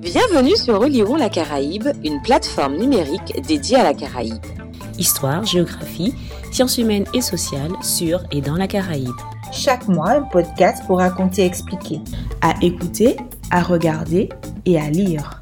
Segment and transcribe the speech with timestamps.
[0.00, 4.42] Bienvenue sur Relirons la Caraïbe, une plateforme numérique dédiée à la Caraïbe.
[4.98, 6.14] Histoire, géographie,
[6.50, 9.14] sciences humaines et sociales sur et dans la Caraïbe.
[9.52, 12.00] Chaque mois, un podcast pour raconter et expliquer.
[12.40, 13.18] À écouter,
[13.50, 14.30] à regarder
[14.64, 15.38] et à lire.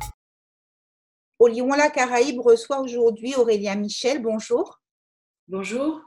[1.39, 4.21] Relirons la Caraïbe reçoit aujourd'hui Aurélia Michel.
[4.21, 4.81] Bonjour.
[5.47, 6.01] Bonjour.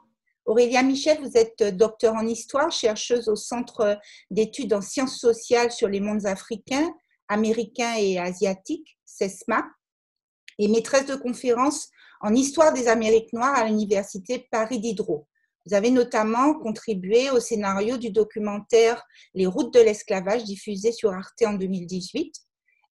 [0.45, 3.97] Aurélia Michel, vous êtes docteur en histoire, chercheuse au Centre
[4.29, 6.91] d'études en sciences sociales sur les mondes africains,
[7.31, 9.63] américains et asiatiques, CESMA,
[10.59, 15.27] et maîtresse de conférences en histoire des Amériques noires à l'Université Paris Diderot.
[15.65, 19.01] Vous avez notamment contribué au scénario du documentaire
[19.33, 22.33] Les routes de l'esclavage diffusé sur Arte en 2018,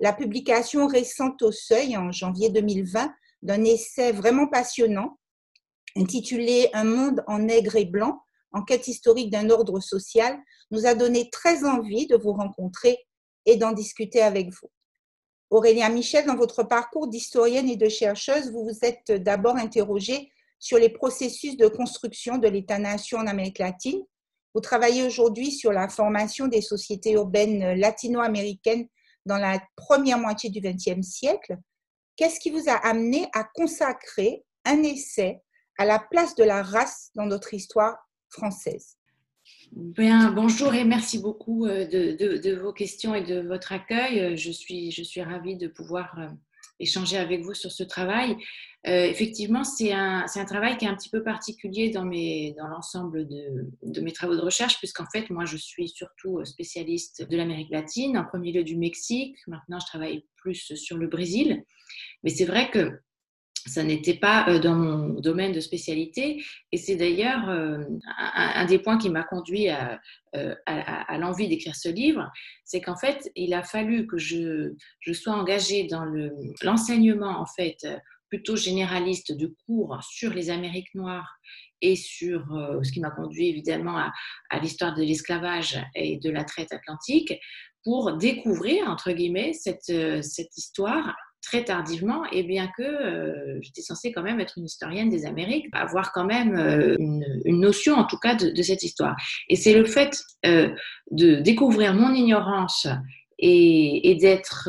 [0.01, 5.19] la publication récente au Seuil en janvier 2020 d'un essai vraiment passionnant
[5.97, 10.39] intitulé Un monde en nègre et blanc, enquête historique d'un ordre social,
[10.71, 12.97] nous a donné très envie de vous rencontrer
[13.47, 14.71] et d'en discuter avec vous.
[15.51, 20.79] Aurélien Michel, dans votre parcours d'historienne et de chercheuse, vous vous êtes d'abord interrogée sur
[20.79, 24.01] les processus de construction de l'État-nation en Amérique latine.
[24.55, 28.87] Vous travaillez aujourd'hui sur la formation des sociétés urbaines latino-américaines
[29.27, 31.57] dans la première moitié du XXe siècle.
[32.17, 35.41] Qu'est-ce qui vous a amené à consacrer un essai
[35.79, 37.97] à la place de la race dans notre histoire
[38.29, 39.00] française?
[39.73, 44.19] Bien, bonjour et merci beaucoup euh, de, vos questions et de votre accueil.
[44.19, 46.27] Euh, je suis, je suis ravie de pouvoir euh,
[46.81, 48.37] échanger avec vous sur ce travail.
[48.85, 53.29] effectivement, c'est un, un, travail qui est un petit peu particulier dans, mes, dans l'ensemble
[53.29, 57.71] de, de, mes travaux de recherche, puisqu'en fait, moi, je suis surtout spécialiste de l'Amérique
[57.71, 59.37] latine, en premier lieu du Mexique.
[59.47, 61.63] Maintenant, je travaille plus sur le Brésil.
[62.25, 62.99] Mais c'est vrai que
[63.67, 66.43] ça n'était pas euh, dans mon domaine de spécialité.
[66.73, 67.85] Et c'est d'ailleurs euh,
[68.35, 70.01] un, des points qui m'a conduit à,
[70.35, 70.55] euh,
[71.19, 72.31] l'envie d'écrire ce livre,
[72.65, 74.73] c'est qu'en fait, il a fallu que je,
[75.13, 76.07] sois engagée dans
[76.63, 77.87] l'enseignement, en fait,
[78.29, 81.37] plutôt généraliste de cours sur les Amériques noires
[81.83, 82.45] et sur
[82.83, 83.97] ce qui m'a conduit évidemment
[84.51, 87.35] à l'histoire de l'esclavage et de la traite atlantique
[87.83, 94.23] pour découvrir, entre guillemets, cette histoire très tardivement, et bien que euh, j'étais censée quand
[94.23, 98.35] même être une historienne des Amériques, avoir quand même euh, une, notion en tout cas
[98.35, 99.17] de, cette histoire.
[99.49, 100.69] Et c'est le fait euh,
[101.11, 102.87] de découvrir mon ignorance
[103.39, 104.69] et, d'être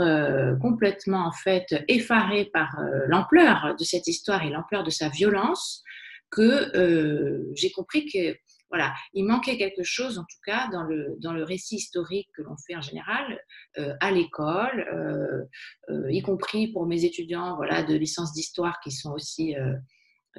[0.62, 2.78] complètement en fait effarée par
[3.08, 5.84] l'ampleur de cette histoire et l'ampleur de sa violence
[6.30, 8.34] que j'ai compris que
[8.72, 12.42] voilà, il manquait quelque chose, en tout cas, dans le, dans le récit historique que
[12.42, 13.40] l'on fait en général
[13.78, 15.44] euh, à l'école, euh,
[15.90, 19.56] euh, y compris pour mes étudiants voilà, de licence d'histoire qui sont aussi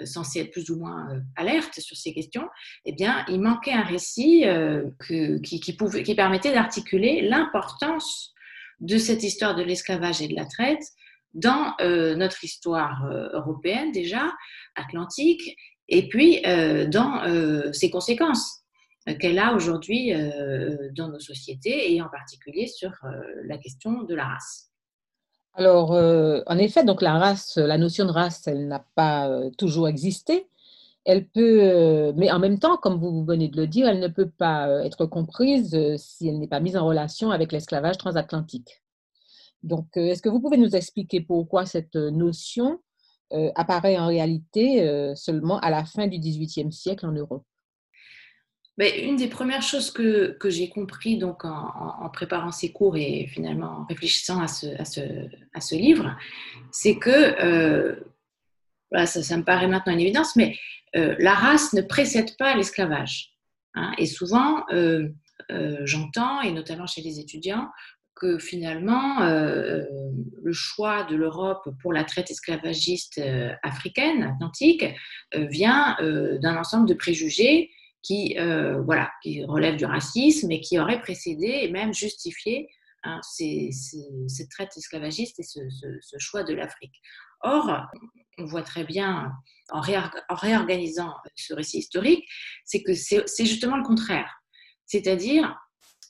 [0.04, 2.48] censés être plus ou moins alertes sur ces questions,
[2.86, 4.46] eh bien, il manquait un récit
[5.04, 8.32] qui, pouvait, qui permettait d'articuler l'importance
[8.80, 10.82] de cette histoire de l'esclavage et de la traite
[11.34, 11.76] dans
[12.16, 13.04] notre histoire
[13.34, 14.32] européenne déjà,
[14.74, 15.56] atlantique,
[15.88, 18.60] et puis euh, dans euh, ses conséquences
[19.08, 20.12] euh, qu'elle a aujourd'hui
[20.96, 22.92] dans nos sociétés et en particulier sur
[23.44, 24.68] la question de la race.
[25.54, 29.28] Alors, en effet, donc la race, la notion de race, elle n'a pas
[29.58, 30.46] toujours existé.
[31.04, 34.30] Elle peut, mais en même temps, comme vous venez de le dire, elle ne peut
[34.30, 38.82] pas être comprise si elle n'est pas mise en relation avec l'esclavage transatlantique.
[39.62, 42.80] Donc, est-ce que vous pouvez nous expliquer pourquoi cette notion
[43.32, 47.44] euh, apparaît en réalité euh, seulement à la fin du XVIIIe siècle en Europe.
[48.78, 53.26] Mais une des premières choses que, que j'ai compris donc en, préparant ces cours et
[53.26, 55.00] finalement en réfléchissant à ce, à ce,
[55.52, 56.16] à ce livre,
[56.70, 57.96] c'est que, euh,
[58.92, 60.56] ça, ça, me paraît maintenant une évidence, mais
[60.94, 63.30] la race ne précède pas l'esclavage.
[63.74, 63.92] Hein.
[63.96, 64.64] et souvent,
[65.84, 67.68] j'entends, et notamment chez les étudiants,
[68.22, 69.82] que finalement, euh,
[70.44, 74.84] le choix de l'Europe pour la traite esclavagiste euh, africaine, atlantique,
[75.34, 75.96] euh, vient
[76.40, 78.36] d'un ensemble de préjugés qui,
[78.84, 82.68] voilà, qui relèvent du racisme et qui auraient précédé et même justifié
[83.04, 86.94] hein, cette traite esclavagiste et ce, choix de l'Afrique.
[87.42, 87.86] Or,
[88.38, 89.32] on voit très bien
[89.70, 92.24] en, en réorganisant ce récit historique,
[92.64, 94.42] c'est que c'est justement le contraire.
[94.86, 95.56] C'est-à-dire,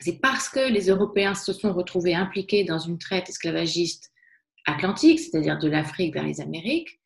[0.03, 4.11] c'est parce que les Européens se sont retrouvés impliqués dans une traite esclavagiste
[4.67, 7.01] atlantique, c'est-à-dire de l'Afrique vers les Amériques,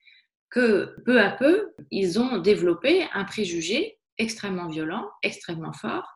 [0.51, 6.07] que peu à peu, ils ont développé un préjugé extrêmement violent, extrêmement fort,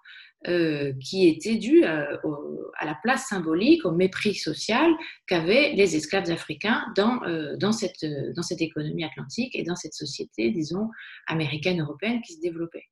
[0.48, 4.90] euh, qui était dû à, euh, à, la place symbolique, au mépris social
[5.26, 10.50] qu'avaient les esclaves africains dans, euh, cette, dans cette économie atlantique et dans cette société,
[10.50, 10.88] disons,
[11.26, 12.86] américaine-européenne qui se développait.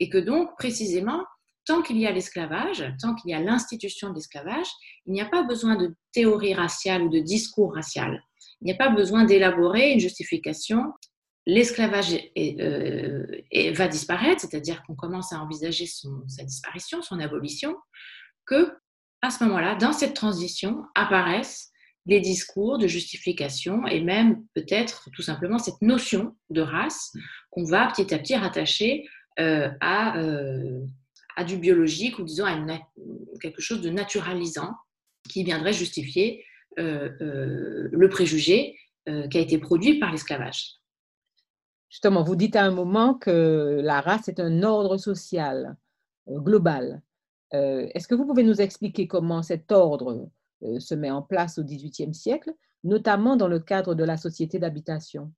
[0.00, 1.24] Et que donc, précisément,
[1.64, 4.66] tant qu'il y a l'esclavage, tant qu'il y a l'institution de l'esclavage,
[5.06, 8.22] il n'y a pas besoin de théorie raciale ou de discours racial.
[8.60, 10.92] Il n'y a pas besoin d'élaborer une justification.
[11.46, 13.26] L'esclavage euh,
[13.74, 17.76] va disparaître, c'est-à-dire qu'on commence à envisager sa disparition, son abolition,
[18.46, 18.72] que
[19.22, 21.72] à ce moment-là, dans cette transition, apparaissent
[22.06, 27.12] les discours de justification et même peut-être tout simplement cette notion de race
[27.50, 30.80] qu'on va petit à petit rattacher euh, à, euh,
[31.36, 32.56] à, du biologique ou disons à
[33.40, 34.74] quelque chose de naturalisant
[35.28, 36.44] qui viendrait justifier
[36.78, 37.10] euh,
[37.90, 38.76] le préjugé
[39.06, 40.76] qui a été produit par l'esclavage.
[41.90, 45.76] Justement, vous dites à un moment que la race est un ordre social
[46.28, 47.02] global.
[47.50, 50.30] Est-ce que vous pouvez nous expliquer comment cet ordre
[50.64, 52.52] euh, se met en place au XVIIIe siècle,
[52.84, 55.32] notamment dans le cadre de la société d'habitation?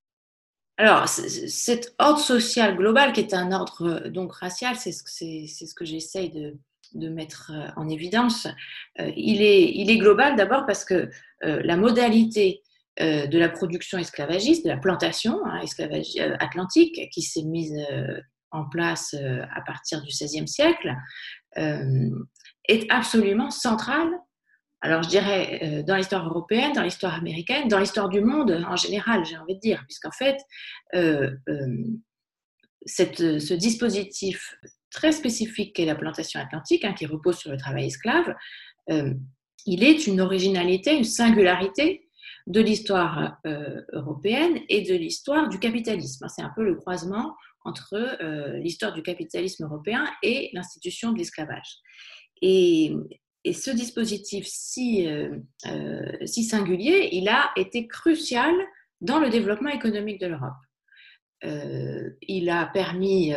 [0.77, 5.85] Alors, cet ordre social global, qui est un ordre euh, donc racial, c'est ce, que
[5.85, 8.49] j'essaye de, mettre euh, en évidence.
[8.99, 11.11] il, est, il est global d'abord parce que
[11.43, 12.63] la modalité
[12.99, 15.61] de la production esclavagiste, de la plantation hein,
[16.39, 17.77] atlantique, qui s'est mise
[18.51, 20.95] en place à partir du XVIe siècle,
[21.57, 24.11] est absolument centrale
[24.85, 28.77] alors je dirais euh, dans l'histoire européenne, dans l'histoire américaine, dans l'histoire du monde en
[28.77, 30.37] général, j'ai envie de dire, puisqu'en fait,
[30.95, 31.85] euh, euh,
[32.87, 34.57] ce dispositif
[34.91, 38.35] très spécifique qu'est la plantation atlantique, hein, qui repose sur le travail esclave,
[39.67, 42.07] il est une originalité, une singularité
[42.47, 43.39] de l'histoire
[43.95, 46.27] européenne et de l'histoire du capitalisme.
[46.29, 47.35] C'est un peu le croisement
[47.65, 47.97] entre
[48.61, 51.79] l'histoire du capitalisme européen et l'institution de l'esclavage.
[52.43, 52.95] Et,
[53.45, 55.37] et ce dispositif si, euh,
[55.67, 58.55] euh, si singulier, il a été crucial
[59.01, 60.53] dans le développement économique de l'Europe.
[61.45, 63.35] Euh, il a permis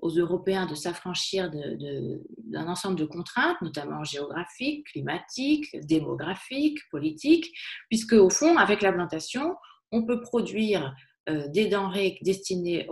[0.00, 7.56] aux Européens de s'affranchir d'un ensemble de contraintes, notamment géographiques, climatiques, démographiques, politiques,
[7.88, 9.54] puisque au fond, avec la plantation,
[9.92, 10.92] on peut produire
[11.28, 12.88] des denrées destinées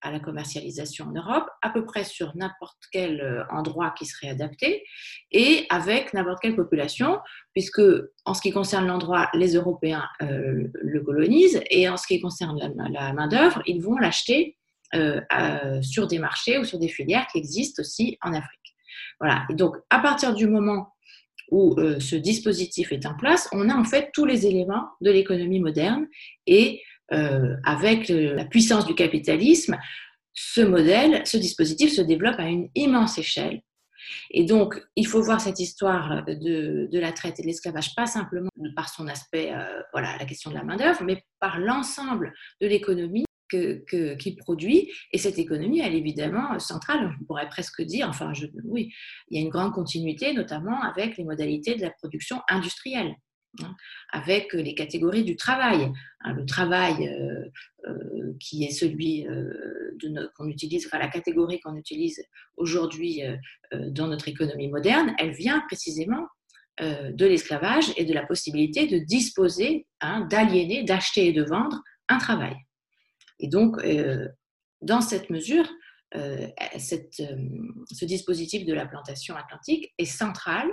[0.00, 4.28] à la commercialisation en Europe, à peu près sur n'importe quel euh, endroit qui serait
[4.28, 4.84] adapté
[5.30, 7.20] et avec n'importe quelle population,
[7.52, 7.80] puisque
[8.24, 12.58] en ce qui concerne l'endroit, les Européens euh, le colonisent et en ce qui concerne
[12.90, 14.58] la, main-d'œuvre, ils vont l'acheter
[14.94, 15.20] euh,
[15.80, 18.74] sur des marchés ou sur des filières qui existent aussi en Afrique.
[19.20, 19.44] Voilà.
[19.48, 20.92] Et donc, à partir du moment
[21.50, 25.60] où ce dispositif est en place, on a en fait tous les éléments de l'économie
[25.60, 26.06] moderne
[26.46, 29.76] et avec la puissance du capitalisme,
[30.34, 33.62] ce modèle, ce dispositif se développe à une immense échelle.
[34.30, 38.50] Et donc, il faut voir cette histoire de, la traite et de l'esclavage pas simplement
[38.74, 43.24] par son aspect, euh, voilà, la question de la main-d'œuvre, mais par l'ensemble de l'économie
[43.50, 44.90] qu'il produit.
[45.12, 48.92] Et cette économie, elle est évidemment centrale, on pourrait presque dire, enfin, je, oui,
[49.28, 53.14] il y a une grande continuité, notamment avec les modalités de la production industrielle.
[53.60, 53.74] Hein,
[54.10, 55.92] avec les catégories du travail.
[56.20, 57.44] Hein, le travail euh,
[57.86, 59.90] euh, qui est celui euh,
[60.34, 62.22] qu'on utilise, enfin la catégorie qu'on utilise
[62.56, 63.20] aujourd'hui
[63.88, 66.26] dans notre économie moderne, elle vient précisément
[66.80, 72.18] de l'esclavage et de la possibilité de disposer, hein, d'aliéner, d'acheter et de vendre un
[72.18, 72.56] travail.
[73.38, 73.76] Et donc,
[74.80, 75.68] dans cette mesure,
[76.14, 80.68] ce dispositif de la plantation atlantique est central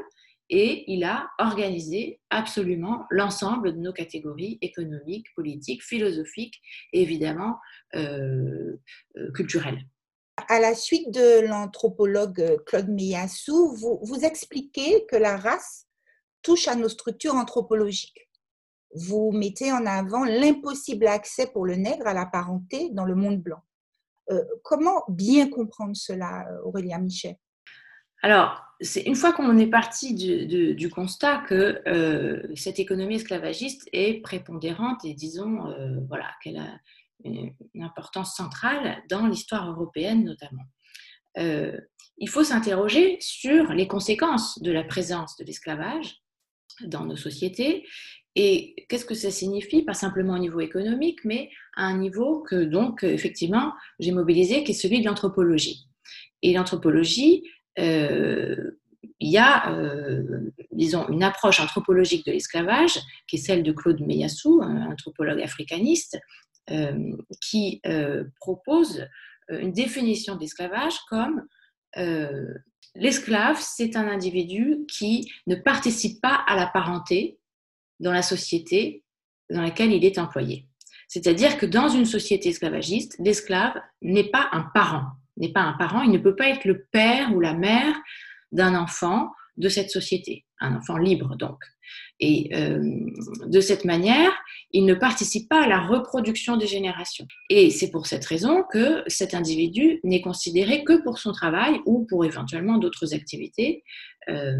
[0.50, 6.60] et il a organisé absolument l'ensemble de nos catégories économiques, politiques, philosophiques
[6.92, 7.58] et évidemment
[7.96, 8.78] euh,
[9.18, 9.86] euh, culturelles.
[10.48, 15.88] À la suite de l'anthropologue Claude Miyassou, vous, vous expliquez que la race
[16.42, 18.30] touche à nos structures anthropologiques.
[18.96, 23.42] Vous mettez en avant l'impossible accès pour le nègre à la parenté dans le monde
[23.42, 23.62] blanc.
[24.32, 27.36] Euh, comment bien comprendre cela, Aurélien Michel?
[28.22, 34.22] Alors, c'est une fois qu'on est parti du, constat que euh, cette économie esclavagiste est
[34.22, 36.80] prépondérante et disons euh, voilà qu'elle a
[37.26, 40.64] une, importance centrale dans l'histoire européenne notamment.
[41.38, 41.78] Euh,
[42.18, 46.22] il faut s'interroger sur les conséquences de la présence de l'esclavage
[46.84, 47.86] dans nos sociétés
[48.36, 52.64] et qu'est-ce que ça signifie, pas simplement au niveau économique, mais à un niveau que
[52.64, 55.88] donc effectivement j'ai mobilisé, qui est celui de l'anthropologie.
[56.42, 57.44] Et l'anthropologie,
[57.80, 64.02] il y a, euh, disons, une approche anthropologique de l'esclavage, qui est celle de Claude
[64.02, 66.18] Meyassou, un anthropologue africaniste,
[66.70, 67.82] euh, qui
[68.40, 69.08] propose
[69.50, 71.46] une définition de l'esclavage comme
[72.96, 77.40] l'esclave, c'est un individu qui ne participe pas à la parenté
[78.00, 79.04] dans la société
[79.50, 80.68] dans laquelle il est employé.
[81.08, 85.08] C'est-à-dire que dans une société esclavagiste, l'esclave n'est pas un parent
[85.40, 87.96] n'est pas un parent, il ne peut pas être le père ou la mère
[88.52, 91.58] d'un enfant de cette société, un enfant libre donc.
[92.20, 92.82] Et euh,
[93.46, 94.32] de cette manière,
[94.72, 97.28] il ne participe pas à la reproduction des générations.
[97.50, 102.06] Et c'est pour cette raison que cet individu n'est considéré que pour son travail ou
[102.06, 103.84] pour éventuellement d'autres activités
[104.30, 104.54] euh,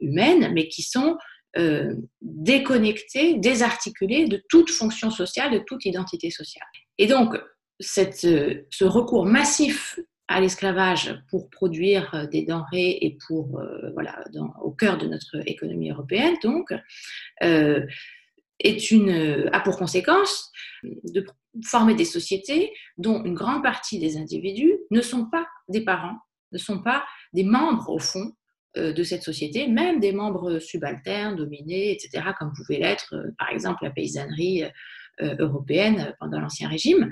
[0.00, 1.16] humaines, mais qui sont
[1.56, 6.66] euh, déconnectées, désarticulées de toute fonction sociale, de toute identité sociale.
[6.98, 7.34] Et donc,
[7.80, 8.26] cette,
[8.70, 14.22] ce recours massif à l'esclavage pour produire euh, des denrées et pour, euh, voilà,
[14.62, 16.72] au cœur de notre économie européenne, donc,
[17.42, 17.84] euh,
[18.60, 20.50] est une, a pour conséquence
[20.82, 21.24] de
[21.64, 26.18] former des sociétés dont une grande partie des individus ne sont pas des parents,
[26.52, 28.32] ne sont pas des membres, au fond,
[28.76, 33.90] de cette société, même des membres subalternes, dominés, etc., comme pouvait l'être, par exemple, la
[33.90, 34.64] paysannerie
[35.20, 37.10] européenne pendant l'Ancien Régime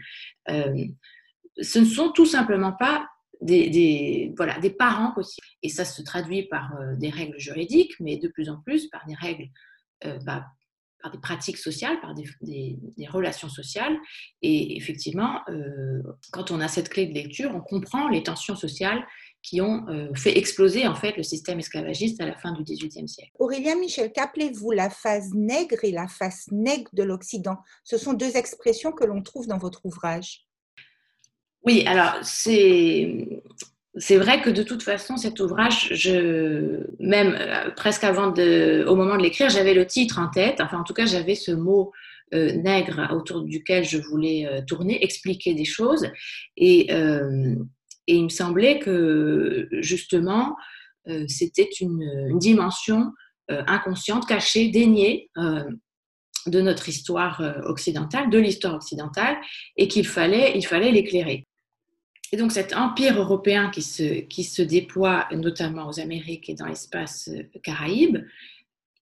[1.61, 3.09] ce ne sont tout simplement pas
[3.41, 5.47] des, voilà, des parents possibles.
[5.63, 9.07] Et ça se traduit par euh, des règles juridiques, mais de plus en plus par
[9.07, 9.49] des règles,
[10.05, 10.47] euh, bah,
[11.03, 13.97] par des pratiques sociales, par des, relations sociales.
[14.43, 19.07] Et effectivement, euh, quand on a cette clé de lecture, on comprend les tensions sociales
[19.47, 23.31] qui ont fait exploser en fait le système esclavagiste à la fin du XVIIIe siècle.
[23.39, 27.59] Aurélien Michel, qu'appelez-vous la phase nègre et la phase nègre de l'Occident?
[27.85, 30.47] Ce sont deux expressions que l'on trouve dans votre ouvrage.
[31.63, 33.43] Oui, alors c'est
[33.99, 38.95] c'est vrai que de toute façon, cet ouvrage, je, même euh, presque avant de, au
[38.95, 40.61] moment de l'écrire, j'avais le titre en tête.
[40.61, 41.93] Enfin, en tout cas, j'avais ce mot
[42.35, 46.07] euh, nègre autour duquel je voulais euh, tourner, expliquer des choses.
[46.57, 46.89] Et,
[48.07, 50.57] et, il me semblait que justement,
[51.29, 53.13] c'était une, dimension
[53.49, 59.37] inconsciente, cachée, déniée de notre histoire occidentale, de l'histoire occidentale,
[59.77, 61.47] et qu'il fallait, il fallait l'éclairer.
[62.33, 66.67] Et donc cet empire européen qui se, qui se déploie notamment aux Amériques et dans
[66.67, 68.19] l'espace euh, caraïbe,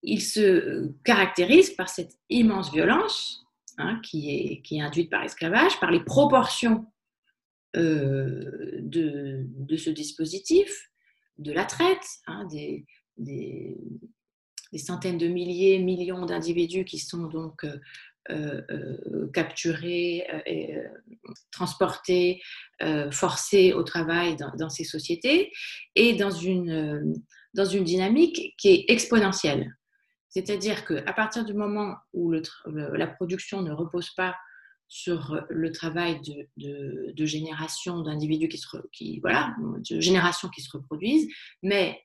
[0.02, 3.46] il se caractérise par cette immense violence
[3.78, 6.86] hein, qui, est, qui est induite par l'esclavage, par les proportions
[7.76, 10.90] euh, de, ce dispositif,
[11.38, 12.86] de la traite, hein, des,
[14.76, 20.24] centaines de milliers, millions d'individus qui sont donc euh, euh, capturés,
[21.50, 22.40] transportés,
[23.10, 25.50] forcés au travail dans, ces sociétés,
[25.96, 27.14] et dans une,
[27.54, 29.74] dans une dynamique qui est exponentielle.
[30.28, 34.36] C'est-à-dire qu'à partir du moment où la production ne repose pas
[34.88, 36.20] sur le travail
[36.56, 39.54] de, de, générations d'individus qui, se, qui, voilà,
[39.90, 41.28] de générations qui se reproduisent,
[41.62, 42.00] mais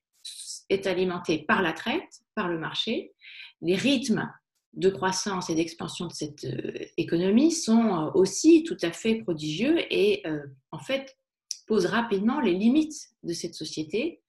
[0.70, 3.14] est alimentée par la traite, par le marché,
[3.62, 4.30] les rythmes
[4.74, 9.78] de croissance et d'expansion de cette euh, économie sont euh, aussi tout à fait prodigieux
[9.90, 11.18] et euh, en fait
[11.68, 14.22] posent rapidement les limites de cette société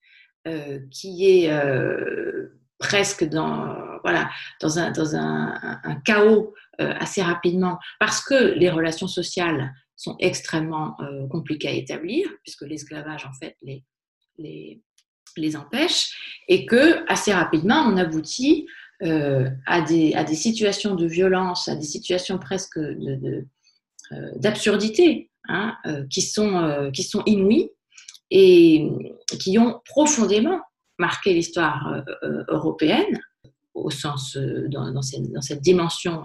[0.89, 1.51] qui est
[2.81, 7.77] presque dans, un, chaos assez rapidement.
[7.99, 10.97] Parce que les relations sociales sont extrêmement
[11.29, 13.83] compliquées à établir puisque l'esclavage en fait les,
[14.39, 14.81] les,
[15.37, 18.65] les empêche et que assez rapidement on aboutit
[19.03, 22.79] euh, à, des, situations de violence, à des situations presque
[24.35, 27.71] d'absurdité, hein, euh, euh, qui sont inouïes
[28.29, 28.87] et
[29.39, 30.61] qui ont profondément
[31.01, 32.03] marqué l'histoire
[32.47, 33.19] européenne
[33.73, 36.23] au sens dans, dans, cette, dimension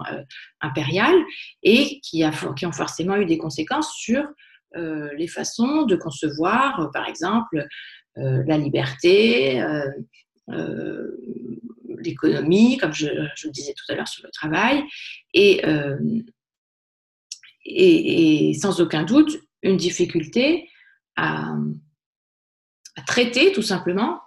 [0.61, 1.15] impériale
[1.63, 4.23] et qui, a, qui, ont forcément eu des conséquences sur
[4.75, 7.65] les façons de concevoir, par exemple,
[8.15, 9.61] la liberté,
[11.99, 14.83] l'économie, comme je, le disais tout à l'heure sur le travail,
[15.33, 15.97] et, euh,
[17.65, 20.69] et, sans aucun doute une difficulté
[21.15, 21.55] à,
[23.05, 24.26] traiter tout simplement euh,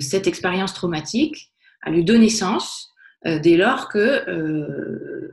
[0.00, 1.52] cette expérience traumatique,
[1.82, 2.92] à lui donner sens
[3.26, 5.30] euh, dès lors que,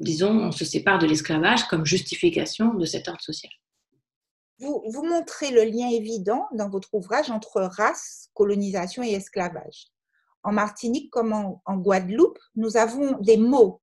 [0.00, 3.52] disons, on se sépare de l'esclavage comme justification de cet ordre social.
[4.58, 9.86] Vous, vous, montrez le lien évident dans votre ouvrage entre race, colonisation et esclavage
[10.42, 13.82] en Martinique comme en, Guadeloupe, nous avons des mots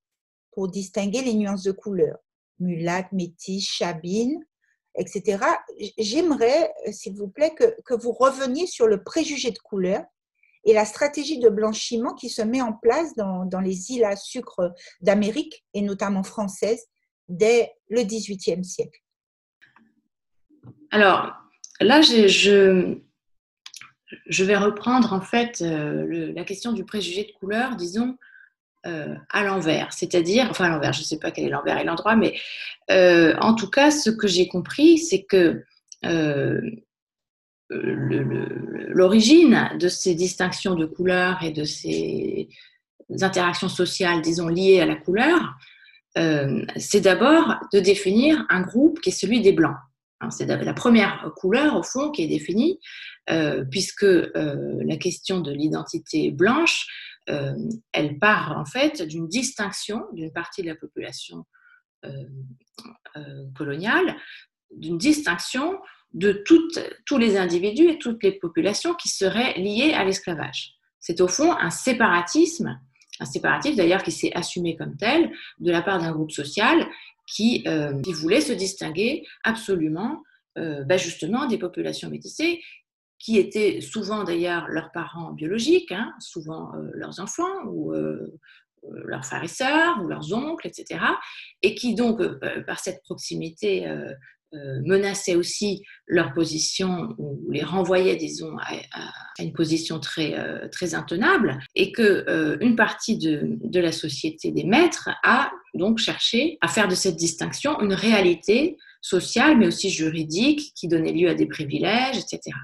[0.51, 2.17] pour distinguer les nuances de couleurs.
[2.60, 4.43] Mulâtre, métis, chabine,
[4.98, 5.44] etc.
[5.98, 10.04] J'aimerais, euh, s'il vous plaît, que, vous reveniez sur le préjugé de couleur
[10.66, 14.74] et la stratégie de blanchiment qui se met en place dans, les îles à sucre
[15.01, 16.86] d'Amérique, et notamment françaises,
[17.30, 19.00] dès le XVIIIe siècle.
[20.92, 21.32] Alors,
[21.80, 22.98] là, je,
[24.27, 28.18] je vais reprendre en fait euh, la question du préjugé de couleur, disons,
[28.88, 29.91] euh, à l'envers.
[29.91, 32.39] C'est-à-dire, enfin à l'envers, je ne sais pas quel est l'envers et l'endroit, mais
[32.89, 35.63] euh, en tout cas, ce que j'ai compris, c'est que
[37.70, 42.48] l'origine de ces distinctions de couleurs et de ces
[43.22, 45.56] interactions sociales, disons, liées à la couleur,
[46.77, 49.75] c'est d'abord de définir un groupe qui est celui des blancs.
[50.29, 52.79] C'est la première couleur, au fond, qui est définie,
[53.70, 56.88] puisque la question de l'identité blanche,
[57.27, 61.46] elle part en fait d'une distinction d'une partie de la population
[63.55, 64.15] coloniale,
[64.72, 65.79] d'une distinction
[66.13, 66.43] de
[67.05, 70.74] tous les individus et toutes les populations qui seraient liées à l'esclavage.
[71.00, 72.79] C'est au fond un séparatisme,
[73.19, 76.88] un séparatisme d'ailleurs qui s'est assumé comme tel de la part d'un groupe social
[77.27, 80.24] qui, euh, voulait se distinguer absolument
[80.57, 82.62] euh, bah, justement des populations métissées
[83.19, 87.93] qui étaient souvent d'ailleurs leurs parents biologiques, hein, souvent euh, leurs enfants ou
[89.03, 91.01] leurs frères et sœurs ou leurs oncles, etc.
[91.62, 92.21] Et qui donc,
[92.65, 93.86] par cette proximité
[94.53, 100.95] euh, menaçaient aussi leur position ou les renvoyaient, disons, à, une position très, euh, très
[100.95, 106.69] intenable, et que euh, une partie de, la société des maîtres a donc cherché à
[106.69, 111.47] faire de cette distinction une réalité sociale, mais aussi juridique, qui donnait lieu à des
[111.47, 112.55] privilèges, etc.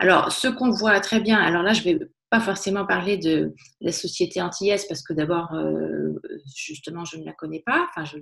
[0.00, 1.98] Alors, ce qu'on voit très bien, alors là, je vais
[2.30, 3.52] pas forcément parler de
[3.82, 6.14] la société antillaise parce que d'abord, euh,
[6.56, 8.16] justement, je ne la connais pas, enfin, je,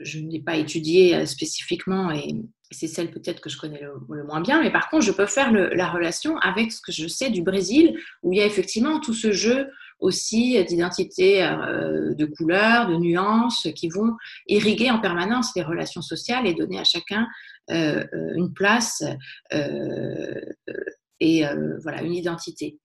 [0.00, 2.34] je ne l'ai pas étudiée euh, spécifiquement et
[2.72, 5.52] c'est celle peut-être que je connais le, moins bien, mais par contre, je peux faire
[5.52, 9.14] la relation avec ce que je sais du Brésil, où il y a effectivement tout
[9.14, 9.68] ce jeu
[10.00, 14.16] aussi d'identité, euh, de couleurs, de nuances qui vont
[14.46, 17.26] irriguer en permanence les relations sociales et donner à chacun
[17.68, 19.04] une place
[21.20, 21.44] et
[21.82, 22.78] voilà une identité.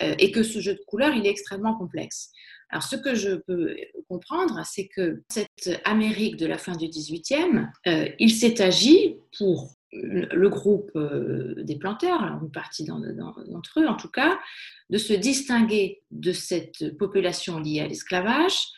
[0.00, 2.30] Euh, et que ce jeu de couleurs, il est extrêmement complexe.
[2.70, 3.76] Alors, ce que je peux
[4.08, 9.74] comprendre, c'est que cette Amérique de la fin du 18e, euh, il s'est agi pour
[9.92, 14.38] le groupe euh, des planteurs, une partie d'entre eux en tout cas,
[14.90, 18.68] de se distinguer de cette population liée à l'esclavage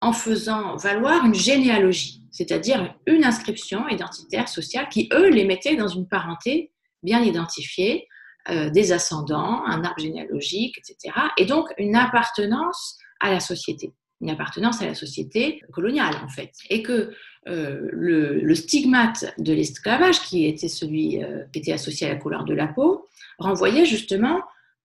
[0.00, 5.88] en faisant valoir une généalogie, c'est-à-dire une inscription identitaire sociale qui, eux, les mettait dans
[5.88, 8.06] une parenté bien identifiée,
[8.48, 11.14] euh, des ascendants, un arbre généalogique, etc.
[11.36, 16.52] Et donc une appartenance à la société, une appartenance à la société coloniale en fait.
[16.68, 17.12] Et que
[17.48, 22.44] euh, le, stigmate de l'esclavage, qui était celui euh, qui était associé à la couleur
[22.44, 23.06] de la peau,
[23.38, 24.42] renvoyait justement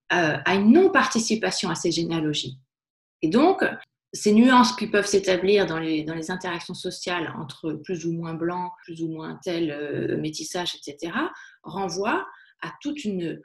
[0.09, 2.59] à une non-participation à ces généalogies.
[3.23, 3.65] Et donc,
[4.13, 8.35] ces nuances qui peuvent s'établir dans les, dans les interactions sociales entre plus ou moins
[8.35, 11.11] blanc, plus ou moins tel métissage, etc.,
[11.63, 12.23] renvoient
[12.61, 13.41] à toute une,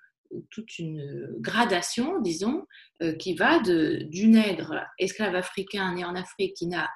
[0.50, 2.66] toute une gradation, disons,
[3.02, 6.88] euh, qui va du nègre esclave africain né en Afrique qui, a,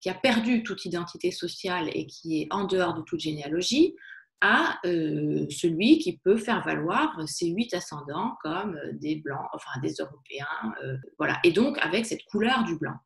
[0.00, 3.94] qui a perdu toute identité sociale et qui est en dehors de toute généalogie,
[4.42, 9.94] à euh, celui qui peut faire valoir ses huit ascendants comme des blancs, enfin des
[10.00, 10.46] Européens,
[10.82, 12.96] euh, voilà, et donc avec cette couleur du blanc.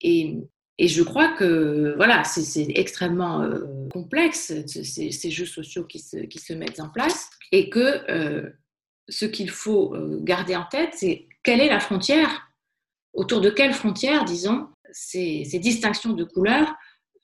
[0.00, 0.38] Et,
[0.78, 3.46] et je crois que voilà, c'est extrêmement
[3.90, 8.54] complexe ces, ces, jeux sociaux qui se, qui se, mettent en place et que
[9.08, 12.50] ce qu'il faut euh, garder en tête, c'est quelle est la frontière,
[13.12, 16.74] autour de quelle frontière, disons, ces, distinctions de couleurs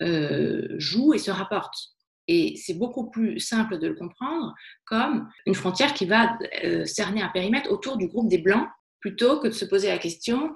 [0.02, 1.90] euh, jouent et se rapportent.
[2.26, 4.54] Et c'est beaucoup plus simple de le comprendre
[4.86, 8.66] comme une frontière qui va euh, cerner un périmètre autour du groupe des Blancs,
[9.00, 10.54] plutôt que de se poser la question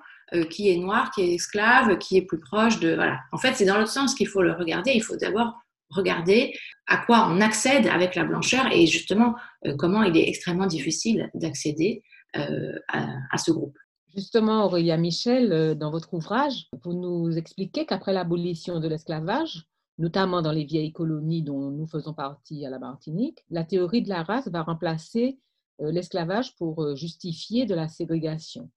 [0.50, 2.98] qui est noir, qui est esclave, qui est plus proche de...
[3.32, 4.92] En fait, c'est dans l'autre sens qu'il faut le regarder.
[4.94, 5.54] Il faut d'abord
[5.90, 6.55] regarder
[6.87, 9.35] à quoi on accède avec la blancheur et justement
[9.66, 12.03] euh, comment il est extrêmement difficile d'accéder
[12.37, 13.77] euh, à, ce groupe.
[14.14, 19.64] Justement, Aurélia Michel, euh, dans votre ouvrage, vous nous expliquez qu'après l'abolition de l'esclavage,
[19.98, 24.09] notamment dans les vieilles colonies dont nous faisons partie à la Martinique, la théorie de
[24.09, 25.38] la race va remplacer
[25.81, 28.68] l'esclavage pour justifier de la ségrégation.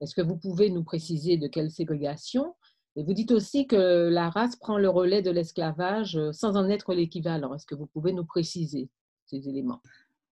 [0.00, 2.54] Est-ce que vous pouvez nous préciser de quelle ségrégation
[2.96, 6.68] et vous dites aussi que la race prend le relais de l'esclavage euh, sans en
[6.70, 7.54] être l'équivalent.
[7.54, 8.88] Est-ce que vous pouvez nous préciser
[9.26, 9.82] ces éléments?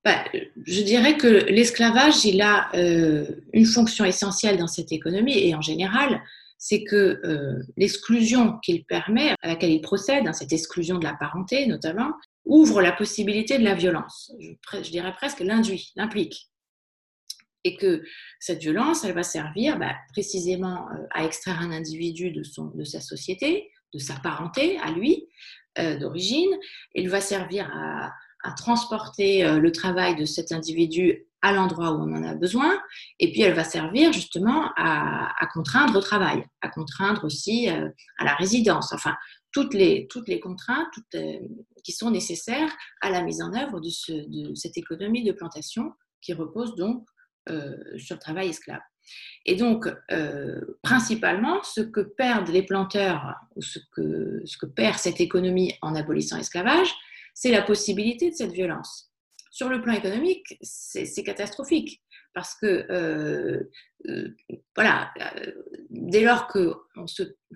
[0.03, 0.25] Bah,
[0.67, 5.61] Je dirais que l'esclavage, il a euh, une fonction essentielle dans cette économie et en
[5.61, 6.23] général,
[6.57, 11.15] c'est que euh, l'exclusion qu'il permet, à laquelle il procède, hein, cette exclusion de la
[11.15, 12.13] parenté notamment,
[12.47, 14.33] ouvre la possibilité de la violence.
[14.41, 16.51] Je, je dirais presque l'induit, l'implique
[17.65, 18.03] et que
[18.39, 22.85] cette violence, elle va servir bah, précisément euh, à extraire un individu de, son, de
[22.85, 25.29] sa société, de sa parenté à lui
[25.79, 26.51] euh, d'origine.
[26.95, 28.13] Elle va servir à,
[28.59, 32.79] transporter euh, le travail de cet individu à l'endroit où on en a besoin,
[33.19, 38.25] et puis elle va servir justement à, contraindre au travail, à contraindre aussi euh, à
[38.25, 39.17] la résidence, enfin
[39.51, 40.93] toutes les, toutes les contraintes
[41.83, 46.75] qui sont nécessaires à la mise en œuvre de, cette économie de plantation qui repose
[46.77, 47.07] donc
[47.47, 48.81] sur le travail esclave.
[49.45, 49.87] Et donc,
[50.83, 55.95] principalement, ce que perdent les planteurs, ou ce que, ce que perd cette économie en
[55.95, 56.95] abolissant l'esclavage,
[57.35, 59.15] c'est la possibilité de cette violence
[59.55, 62.03] sur le plan économique, c'est catastrophique
[62.35, 63.71] parce que, euh,
[64.09, 64.37] euh,
[64.75, 65.53] voilà, euh,
[65.89, 66.75] dès lors que,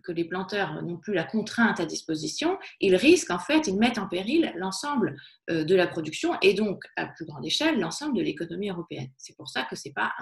[0.09, 4.07] les planteurs n'ont plus la contrainte à disposition, ils risquent en fait, ils mettent en
[4.07, 5.17] péril l'ensemble
[5.51, 9.11] de la production et donc, à plus grande échelle, l'ensemble de l'économie européenne.
[9.19, 10.12] C'est pour ça que ce n'est pas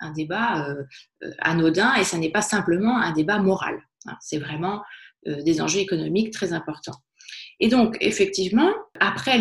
[0.00, 0.74] un, débat
[1.38, 3.80] anodin et ce n'est pas simplement un débat moral.
[4.06, 4.16] Hein.
[4.20, 4.82] C'est vraiment
[5.24, 7.00] des enjeux économiques très importants.
[7.60, 9.38] Et donc, effectivement, après,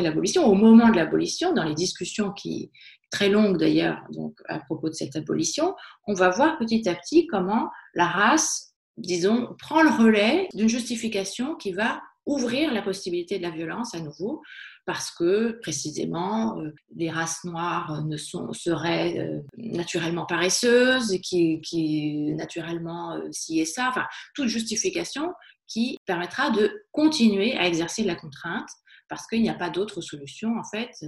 [0.00, 2.70] l'abolition, au moment de l'abolition, dans les discussions qui,
[3.10, 5.74] très longues d'ailleurs, donc à propos de cette abolition,
[6.06, 11.54] on va voir petit à petit comment la race, disons, prend le relais d'une justification
[11.56, 14.42] qui va ouvrir la possibilité de la violence à nouveau,
[14.84, 22.34] parce que précisément euh, les races noires ne sont, seraient euh, naturellement paresseuses, qui, qui
[22.34, 25.32] naturellement euh, ci et ça, enfin toute justification
[25.66, 28.68] qui permettra de continuer à exercer de la contrainte
[29.08, 31.06] parce qu'il n'y a pas d'autre solution en fait euh,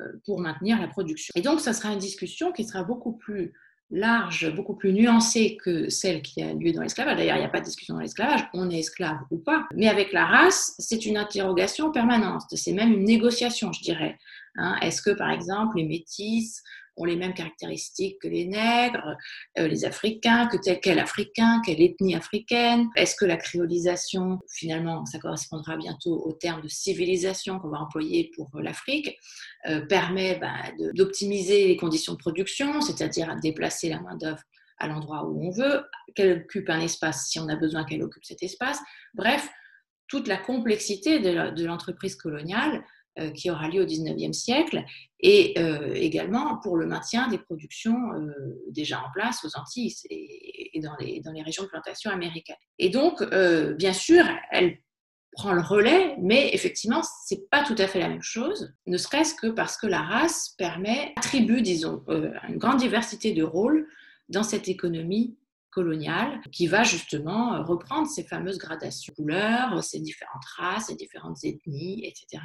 [0.00, 1.32] euh, pour maintenir la production.
[1.34, 3.52] Et donc, ça sera une discussion qui sera beaucoup plus
[3.90, 7.16] large, beaucoup plus nuancée que celle qui a lieu dans l'esclavage.
[7.16, 9.66] D'ailleurs, il n'y a pas de discussion dans l'esclavage, on est esclave ou pas.
[9.74, 14.18] Mais avec la race, c'est une interrogation permanente, c'est même une négociation, je dirais.
[14.56, 14.76] Hein.
[14.82, 16.62] Est-ce que, par exemple, les métis
[16.96, 19.16] ont les mêmes caractéristiques que les nègres,
[19.58, 25.04] euh, les Africains, que tel quel Africain, quelle ethnie africaine Est-ce que la créolisation, finalement,
[25.06, 29.16] ça correspondra bientôt au terme de civilisation qu'on va employer pour l'Afrique,
[29.66, 30.54] euh, permet bah,
[30.94, 34.42] d'optimiser les conditions de production, c'est-à-dire déplacer la main-d'œuvre
[34.78, 38.24] à l'endroit où on veut, qu'elle occupe un espace si on a besoin qu'elle occupe
[38.24, 38.80] cet espace.
[39.14, 39.48] Bref,
[40.08, 42.80] toute la complexité de l'entreprise coloniale euh,
[43.34, 44.84] qui aura lieu au XIXe siècle,
[45.20, 48.32] et euh, également pour le maintien des productions euh,
[48.68, 52.56] déjà en place aux Antilles et, dans, les, dans, les, régions de plantation américaines.
[52.78, 53.22] Et donc,
[53.76, 54.78] bien sûr, elle
[55.32, 59.34] prend le relais, mais effectivement, c'est pas tout à fait la même chose, ne serait-ce
[59.34, 62.04] que parce que la race permet, attribue, disons,
[62.48, 63.88] une grande diversité de rôles
[64.28, 65.36] dans cette économie
[65.70, 71.42] coloniale qui va justement reprendre ces fameuses gradations de couleurs, ces différentes races, ces différentes
[71.42, 72.42] ethnies, etc.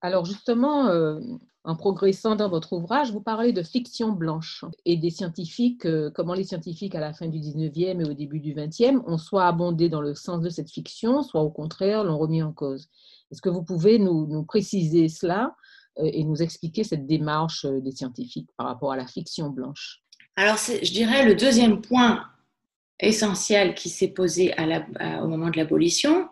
[0.00, 1.20] Alors justement, euh,
[1.64, 6.34] en progressant dans votre ouvrage, vous parlez de fiction blanche et des scientifiques, euh, comment
[6.34, 9.88] les scientifiques à la fin du 19e et au début du 20e ont soit abondé
[9.88, 12.88] dans le sens de cette fiction, soit au contraire l'ont remis en cause.
[13.30, 15.54] Est-ce que vous pouvez nous, préciser cela
[15.98, 20.02] euh, et nous expliquer cette démarche des scientifiques par rapport à la fiction blanche?
[20.36, 22.22] Alors, je dirais le deuxième point
[23.00, 24.54] essentiel qui s'est posé
[25.22, 26.28] au moment de l'abolition,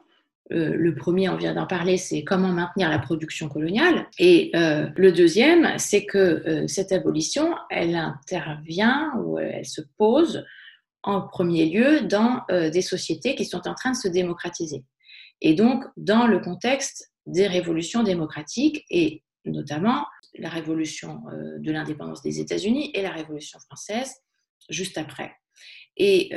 [0.52, 4.06] euh, le premier, on vient d'en parler, c'est comment maintenir la production coloniale.
[4.18, 10.44] Et euh, le deuxième, c'est que euh, cette abolition, elle intervient ou elle se pose
[11.02, 14.84] en premier lieu dans des sociétés qui sont en train de se démocratiser.
[15.42, 20.06] Et donc, dans le contexte des révolutions démocratiques et notamment
[20.38, 21.20] la révolution
[21.58, 24.14] de l'indépendance des États-Unis et la révolution française
[24.70, 25.30] juste après.
[25.98, 26.30] Et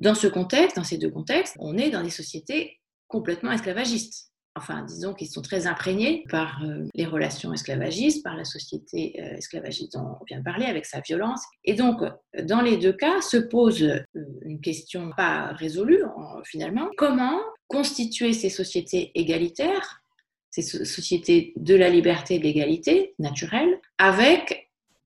[0.00, 2.77] dans ce contexte, dans ces deux contextes, on est dans des sociétés
[3.08, 4.28] complètement esclavagistes.
[4.58, 9.36] Enfin, disons qu'ils sont très imprégnés par euh, les relations esclavagistes, par la société euh,
[9.36, 11.42] esclavagiste dont on vient de parler, avec sa violence.
[11.64, 12.00] Et donc,
[12.42, 14.00] dans les deux cas, se pose euh,
[14.42, 16.02] une question pas résolue,
[16.44, 16.88] finalement.
[16.96, 20.02] Comment constituer ces sociétés égalitaires,
[20.50, 24.57] ces sociétés de la liberté et de l'égalité naturelle, avec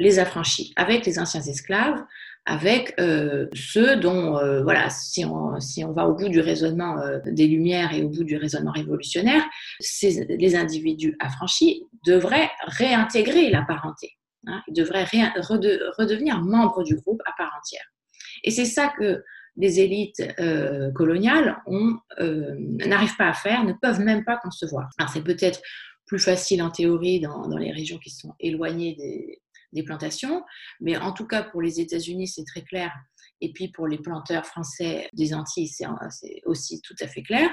[0.03, 2.03] les affranchis, avec les anciens esclaves,
[2.45, 6.99] avec euh, ceux dont, euh, voilà, si on, si on va au bout du raisonnement
[6.99, 9.43] euh, des Lumières et au bout du raisonnement révolutionnaire,
[10.01, 14.19] les individus affranchis devraient réintégrer la parenté.
[14.49, 17.85] Hein, devraient redevenir membres du groupe à part entière.
[18.43, 19.23] Et c'est ça que
[19.57, 20.21] les élites
[20.97, 21.63] coloniales
[22.87, 24.89] n'arrivent pas à faire, ne peuvent même pas concevoir.
[24.99, 25.61] Alors c'est peut-être
[26.07, 29.42] plus facile en théorie dans, dans, les régions qui sont éloignées des,
[29.73, 30.43] des plantations.
[30.81, 32.93] Mais en tout cas, pour les États-Unis, c'est très clair.
[33.41, 37.51] Et puis pour les planteurs français des Antilles, c'est aussi tout à fait clair.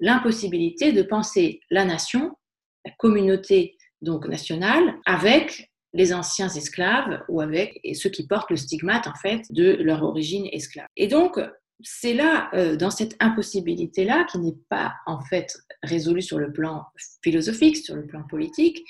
[0.00, 2.36] L'impossibilité de penser la nation,
[2.84, 9.06] la communauté donc nationale, avec les anciens esclaves ou avec ceux qui portent le stigmate
[9.06, 10.86] en fait de leur origine esclave.
[10.96, 11.40] Et donc
[11.82, 16.84] c'est là, euh, dans cette impossibilité-là, qui n'est pas en fait résolue sur le plan
[17.22, 18.82] philosophique, sur le plan politique,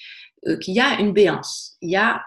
[0.47, 1.77] euh, qu'il y a une béance.
[1.81, 2.23] Il y a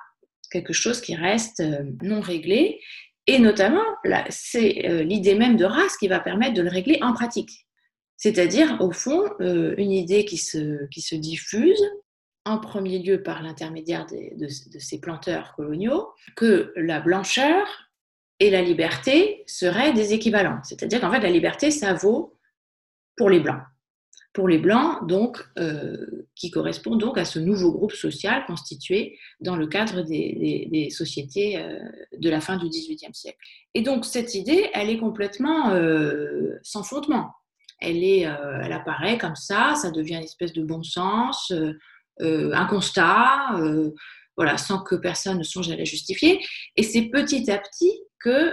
[0.52, 1.64] quelque chose qui reste
[2.02, 2.80] non réglé.
[3.28, 3.84] Et notamment,
[4.30, 7.68] c'est l'idée même de race qui va permettre de le régler en pratique.
[8.18, 11.82] C'est-à-dire, au fond, une idée qui se, diffuse,
[12.46, 17.66] en premier lieu par l'intermédiaire de, ces planteurs coloniaux, que la blancheur
[18.40, 20.60] et la liberté seraient des équivalents.
[20.64, 22.38] C'est-à-dire qu'en fait, la liberté, ça vaut
[23.16, 23.62] pour les blancs.
[24.34, 29.56] Pour les blancs, donc, euh, qui correspond donc à ce nouveau groupe social constitué dans
[29.56, 31.80] le cadre des, sociétés euh,
[32.16, 33.40] de la fin du XVIIIe siècle.
[33.74, 37.32] Et donc, cette idée, elle est complètement euh, sans fondement.
[37.82, 38.28] Elle, est,
[38.64, 41.54] elle apparaît comme ça, ça devient une espèce de bon sens,
[42.20, 43.56] un constat,
[44.36, 46.44] voilà, sans que personne ne songe à la justifier.
[46.76, 48.52] Et c'est petit à petit que,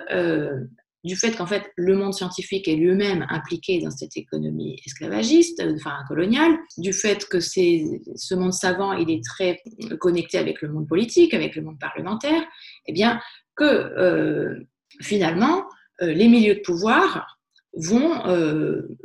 [1.06, 5.76] du fait qu'en fait le monde scientifique est lui-même impliqué dans cette économie esclavagiste, euh,
[5.76, 9.62] enfin coloniale, du fait que ce monde savant il est très
[10.00, 12.42] connecté avec le monde politique, avec le monde parlementaire,
[12.86, 13.20] eh bien
[13.54, 14.68] que euh,
[15.00, 15.64] finalement
[16.00, 17.38] les milieux de pouvoir
[17.74, 18.22] vont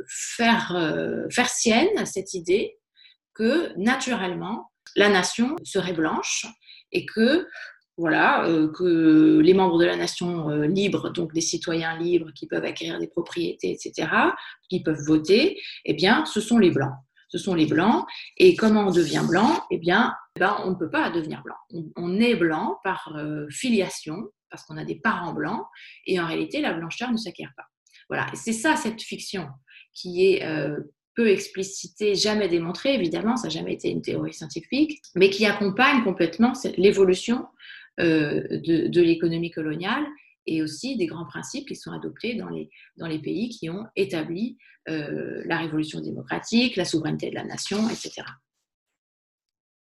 [0.06, 2.76] faire sienne cette idée
[3.34, 6.46] que naturellement la nation serait blanche
[6.92, 7.46] et que
[7.98, 12.46] voilà, euh, que les membres de la nation euh, libre, donc des citoyens libres qui
[12.46, 14.08] peuvent acquérir des propriétés, etc.,
[14.68, 16.94] qui peuvent voter, eh bien, ce sont les blancs.
[17.28, 18.06] Ce sont les blancs.
[18.36, 19.62] Et comment on devient blanc?
[19.70, 21.56] Eh bien, ben, on ne peut pas devenir blanc.
[21.96, 25.64] On, est blanc par euh, filiation, parce qu'on a des parents blancs,
[26.06, 27.64] et en réalité, la blancheur ne s'acquiert pas.
[28.08, 29.48] Voilà, c'est ça cette fiction
[29.94, 30.42] qui est
[31.14, 36.02] peu explicitée, jamais démontrée, évidemment, ça n'a jamais été une théorie scientifique, mais qui accompagne
[36.04, 37.46] complètement l'évolution
[38.00, 40.06] euh, de, l'économie coloniale
[40.46, 43.86] et aussi des grands principes qui sont adoptés dans les, dans les pays qui ont
[43.96, 44.56] établi
[44.88, 48.22] euh, la révolution démocratique, la souveraineté de la nation, etc.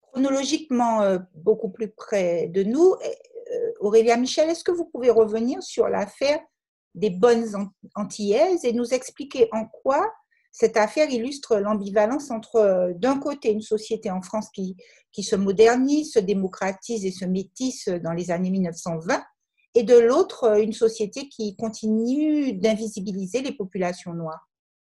[0.01, 2.95] Chronologiquement, euh, beaucoup plus près de nous,
[3.81, 6.41] Aurélia Michel, est-ce que vous pouvez revenir sur l'affaire
[6.95, 10.13] des bonnes antillaises et nous expliquer en quoi
[10.59, 14.75] cette affaire illustre l'ambivalence entre, euh, d'un côté, une société en France qui,
[15.13, 19.23] qui se modernise, se démocratise et se métisse dans les années 1920,
[19.75, 24.49] et de l'autre, euh, une société qui continue d'invisibiliser les populations noires.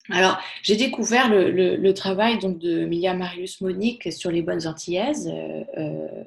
[0.10, 6.24] Alors, j'ai découvert le, travail donc, de Milia Marius Monique sur les bonnes antillaises euh,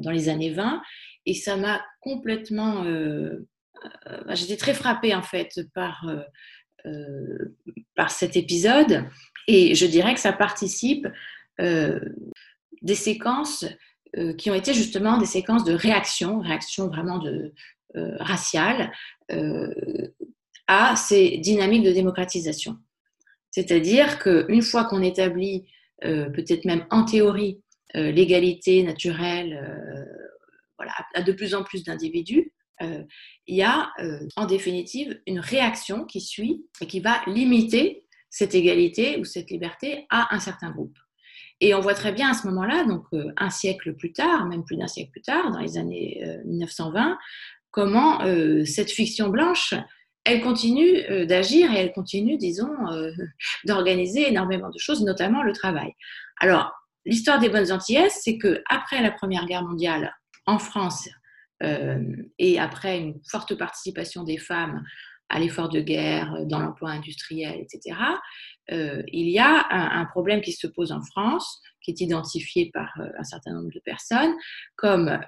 [0.00, 0.82] dans les années 20,
[1.26, 2.84] et ça m'a complètement...
[4.30, 6.06] J'étais très frappée en fait par
[6.86, 7.56] euh,
[7.96, 9.04] par cet épisode.
[9.46, 11.06] Et je dirais que ça participe
[11.60, 11.98] euh,
[12.82, 13.64] des séquences
[14.16, 17.54] euh, qui ont été justement des séquences de réaction, réaction vraiment de,
[18.18, 18.90] raciale,
[20.66, 22.76] à ces dynamiques de démocratisation.
[23.52, 25.64] C'est-à-dire qu'une fois qu'on établit,
[26.02, 27.62] peut-être même en théorie,
[27.94, 30.08] l'égalité naturelle
[30.76, 36.04] voilà, à de plus en plus d'individus, il y a euh, en définitive une réaction
[36.04, 40.96] qui suit et qui va limiter cette égalité ou cette liberté à un certain groupe.
[41.60, 44.64] Et on voit très bien à ce moment-là, donc euh, un siècle plus tard, même
[44.64, 47.16] plus d'un siècle plus tard, dans les années 1920,
[47.70, 48.20] comment
[48.64, 49.74] cette fiction blanche,
[50.24, 52.70] elle continue d'agir et elle continue, disons,
[53.64, 55.92] d'organiser énormément de choses, notamment le travail.
[56.40, 56.72] Alors,
[57.04, 60.14] l'histoire des bonnes Antillaises, c'est que après la Première Guerre mondiale,
[60.46, 61.10] en France, euh,
[61.60, 64.84] et après une forte participation des femmes
[65.28, 67.96] à l'effort de guerre, dans l'emploi industriel, etc.,
[68.72, 72.92] euh, il y a un, problème qui se pose en France, qui est identifié par
[72.98, 74.34] euh, un certain nombre de personnes,
[74.76, 75.18] comme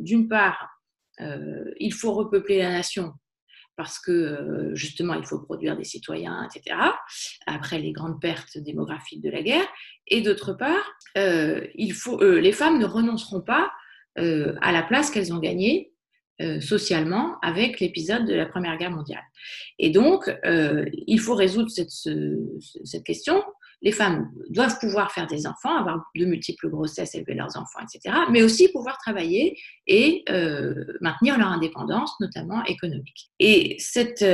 [0.00, 0.68] d'une part,
[1.80, 3.12] il faut repeupler la nation
[3.76, 6.76] parce que justement, il faut produire des citoyens, etc.,
[7.46, 9.66] après les grandes pertes démographiques de la guerre,
[10.08, 13.72] et d'autre part, il faut, les femmes ne renonceront pas
[14.18, 15.92] euh, à la place qu'elles ont gagnée
[16.40, 19.22] euh, socialement avec l'épisode de la Première Guerre mondiale.
[19.78, 23.42] Et donc, euh, il faut résoudre cette, question.
[23.82, 28.16] Les femmes doivent pouvoir faire des enfants, avoir de multiples grossesses, élever leurs enfants, etc.,
[28.30, 30.24] mais aussi pouvoir travailler et
[31.00, 33.30] maintenir leur indépendance, notamment économique.
[33.38, 34.24] Et cette,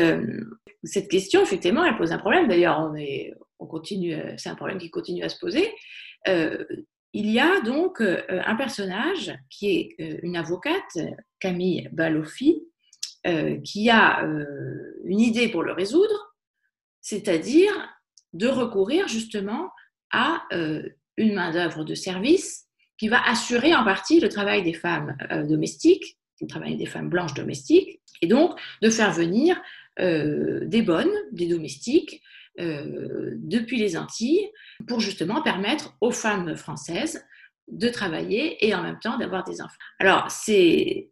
[1.10, 2.48] question, effectivement, elle pose un problème.
[2.48, 2.90] D'ailleurs,
[3.58, 5.70] on continue, c'est un problème qui continue à se poser
[7.14, 10.98] il y a donc euh, un personnage qui est euh, une avocate,
[11.38, 12.61] Camille Balofi,
[13.27, 14.22] euh, qui a
[15.05, 16.35] une idée pour le résoudre,
[17.00, 17.72] c'est-à-dire
[18.35, 19.70] de recourir justement
[20.11, 20.42] à
[21.16, 22.66] une main-d'œuvre de service
[22.98, 25.16] qui va assurer en partie le travail des femmes
[25.48, 29.61] domestiques, le travail des femmes blanches domestiques, et donc de faire venir
[29.98, 32.22] des bonnes, des domestiques,
[32.59, 34.50] depuis les Antilles
[34.87, 37.24] pour justement permettre aux femmes françaises
[37.68, 39.74] de travailler et en même temps d'avoir des enfants.
[39.98, 41.08] Alors, c'est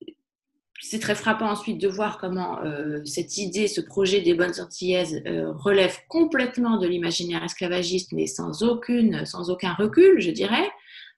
[0.84, 5.22] c'est très frappant ensuite de voir comment euh, cette idée, ce projet des bonnes antillaises
[5.26, 10.68] euh, relève complètement de l'imaginaire esclavagiste, mais sans, aucune, sans aucun recul, je dirais.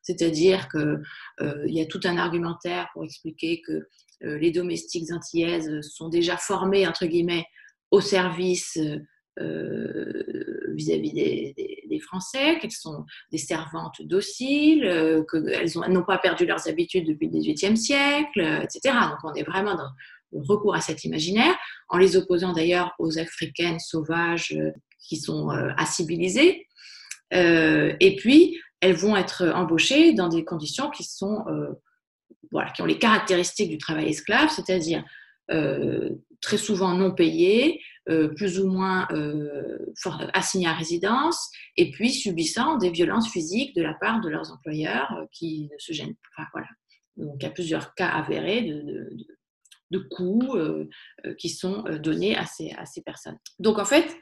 [0.02, 1.00] C'est-à-dire qu'il
[1.40, 3.88] euh, y a tout un argumentaire pour expliquer que
[4.20, 7.44] les domestiques antillaises sont déjà formés, entre guillemets,
[7.90, 8.78] au service
[10.74, 11.54] vis-à-vis des,
[12.00, 17.38] Français, qu'elles sont des servantes dociles, euh, qu'elles n'ont pas perdu leurs habitudes depuis le
[17.38, 18.96] XVIIIe siècle, etc.
[19.08, 19.90] Donc on est vraiment dans
[20.32, 21.54] le recours à cet imaginaire,
[21.88, 26.66] en les opposant d'ailleurs aux Africaines sauvages euh, qui sont euh, assibilisées.
[27.30, 31.44] et puis, elles vont être embauchées dans des conditions qui sont,
[32.52, 35.02] voilà, qui ont les caractéristiques du travail esclave, c'est-à-dire
[35.48, 39.78] très souvent non payées, euh, plus ou moins euh,
[40.34, 45.10] assignés à résidence, et puis subissant des violences physiques de la part de leurs employeurs
[45.12, 46.46] euh, qui ne se gênent pas.
[46.52, 46.68] Voilà.
[47.16, 49.08] Donc il y a plusieurs cas avérés de,
[49.90, 50.48] de, coups
[51.38, 53.38] qui sont donnés à ces, à ces personnes.
[53.60, 54.16] Donc en fait,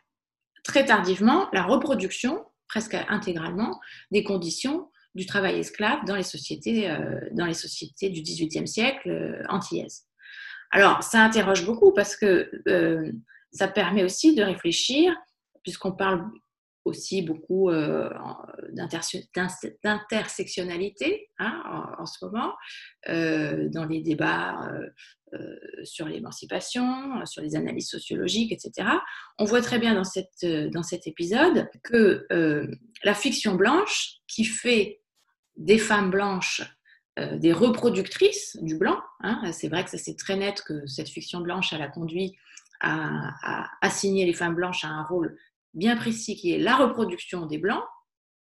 [0.62, 6.94] très tardivement, la reproduction, presque intégralement, des conditions du travail esclave dans les sociétés,
[7.32, 10.04] dans les sociétés du XVIIIe siècle antillaises.
[10.70, 12.50] Alors, ça interroge beaucoup parce que
[13.52, 15.14] ça permet aussi de réfléchir,
[15.62, 16.24] puisqu'on parle
[16.84, 18.10] aussi beaucoup euh,
[18.72, 21.62] d'intersectionnalité hein,
[21.98, 22.54] en, ce moment,
[23.08, 24.68] euh, dans les débats
[25.32, 28.88] euh, sur l'émancipation, sur les analyses sociologiques, etc.
[29.38, 32.26] On voit très bien dans, cet épisode que
[33.04, 35.00] la fiction blanche, qui fait
[35.56, 36.62] des femmes blanches
[37.18, 41.42] des reproductrices du blanc, hein, c'est vrai que ça c'est très net que cette fiction
[41.42, 42.38] blanche, elle a conduit
[42.82, 45.36] à, assigner les femmes blanches à un rôle
[45.74, 47.84] bien précis qui est la reproduction des blancs,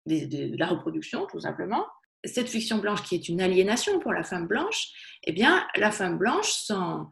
[0.06, 1.86] de, la reproduction tout simplement.
[2.24, 4.88] Cette fiction blanche qui est une aliénation pour la femme blanche,
[5.24, 7.10] eh bien, la femme blanche, sans,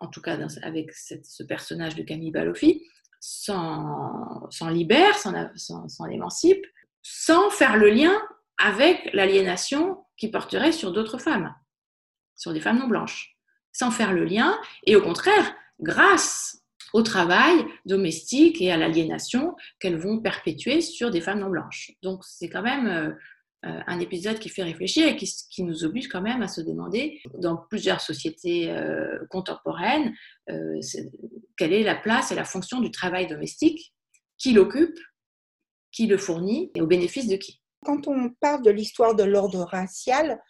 [0.00, 2.86] en tout cas avec ce personnage de Camille Balofi,
[3.20, 6.64] s'en libère, s'en émancipe,
[7.02, 8.14] sans faire le lien
[8.58, 11.54] avec l'aliénation qui porterait sur d'autres femmes,
[12.36, 13.36] sur des femmes non blanches,
[13.72, 19.98] sans faire le lien, et au contraire, grâce au travail domestique et à l'aliénation qu'elles
[19.98, 21.90] vont perpétuer sur des femmes non blanches.
[22.02, 23.10] Donc c'est quand même euh,
[23.66, 27.20] euh, un épisode qui fait réfléchir et qui, nous oblige quand même à se demander,
[27.36, 30.14] dans plusieurs sociétés euh, contemporaines,
[31.56, 33.92] quelle est la place et la fonction du travail domestique,
[34.38, 34.98] qui l'occupe,
[35.90, 37.60] qui le fournit et au bénéfice de qui?
[37.84, 40.40] Quand on parle de l'histoire de l'ordre racial,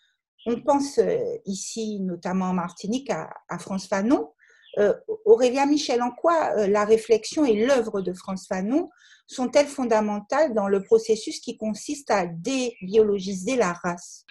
[0.47, 1.01] on pense
[1.47, 4.35] ici notamment en Martinique à, à France Fanon,
[4.79, 8.91] euh, Aurélia Michel, en quoi euh, la réflexion et l'œuvre de France Fanon
[9.27, 14.25] sont-elles fondamentales dans le processus qui consiste à débiologiser la race?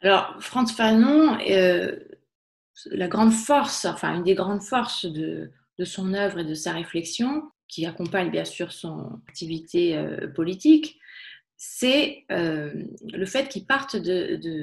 [0.00, 1.98] Alors, France Fanon, euh,
[2.86, 5.50] la grande force, enfin une des grandes forces de,
[5.84, 10.02] son œuvre et de sa réflexion, qui accompagne bien sûr son activité
[10.34, 10.98] politique,
[11.56, 13.96] c'est le fait qu'il parte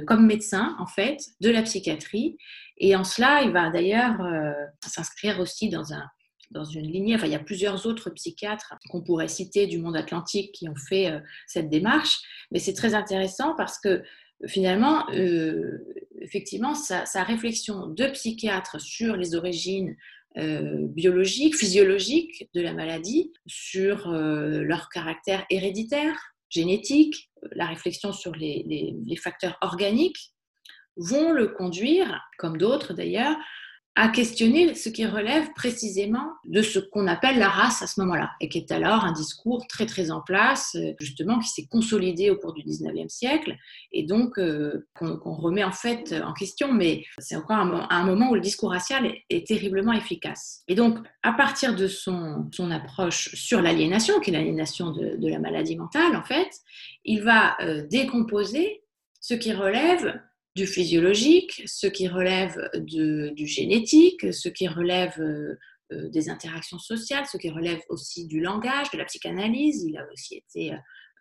[0.08, 2.38] comme médecin, en fait, de la psychiatrie
[2.78, 4.52] et en cela, il va d'ailleurs euh,
[4.86, 6.06] s'inscrire aussi dans, un,
[6.52, 7.16] dans une lignée.
[7.16, 10.76] Enfin, il y a plusieurs autres psychiatres qu'on pourrait citer du monde atlantique qui ont
[10.76, 12.20] fait euh, cette démarche.
[12.52, 14.04] Mais c'est très intéressant parce que
[14.48, 15.86] finalement, euh,
[16.22, 19.96] effectivement, sa, réflexion de psychiatre sur les origines
[20.38, 26.14] biologiques, physiologiques de la maladie, sur leur caractère héréditaire,
[26.50, 30.35] génétique, la réflexion sur les facteurs organiques
[30.98, 33.36] vont le conduire, comme d'autres d'ailleurs,
[33.98, 38.32] à questionner ce qui relève précisément de ce qu'on appelle la race à ce moment-là,
[38.42, 42.30] et qui est alors un discours très très en place, euh, justement, qui s'est consolidé
[42.30, 43.56] au cours du 19e siècle,
[43.94, 48.36] et donc euh, qu'on remet en fait en question, mais c'est encore un, moment où
[48.36, 50.64] le discours racial est, terriblement efficace.
[50.68, 55.78] Et donc, à partir de son, approche sur l'aliénation, qui est l'aliénation de, la maladie
[55.78, 56.50] mentale, en fait,
[57.06, 58.82] il va euh, décomposer
[59.22, 60.20] ce qui relève
[60.56, 65.60] du physiologique, ce qui relève du génétique, ce qui relève euh,
[65.92, 69.84] euh, des interactions sociales, ce qui relève aussi du langage, de la psychanalyse.
[69.84, 70.74] Il a aussi été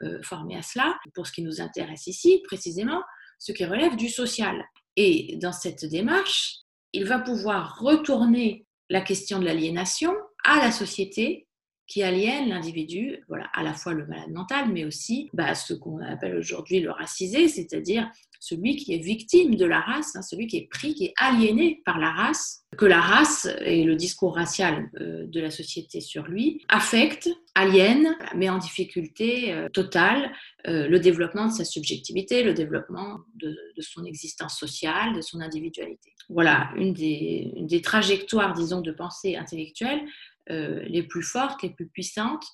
[0.02, 0.96] euh, formé à cela.
[1.14, 3.02] Pour ce qui nous intéresse ici, précisément,
[3.38, 4.64] ce qui relève du social.
[4.96, 6.60] Et dans cette démarche,
[6.92, 10.14] il va pouvoir retourner la question de l'aliénation
[10.44, 11.48] à la société
[11.86, 15.98] qui aliène l'individu, voilà, à la fois le malade mental, mais aussi bah, ce qu'on
[15.98, 18.10] appelle aujourd'hui le racisé, c'est-à-dire
[18.44, 21.80] celui qui est victime de la race, hein, celui qui est pris, qui est aliéné
[21.86, 26.24] par la race, que la race et le discours racial euh, de la société sur
[26.24, 30.30] lui affectent, aliènent, met en difficulté euh, totale
[30.66, 36.12] euh, le développement de sa subjectivité, le développement de, son existence sociale, de son individualité.
[36.28, 40.02] Voilà une des, une des trajectoires, disons, de pensée intellectuelle
[40.48, 42.46] les plus fortes, les plus puissantes,